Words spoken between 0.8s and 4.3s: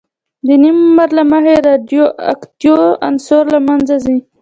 عمر له مخې رادیواکتیو عناصر له منځه ځي.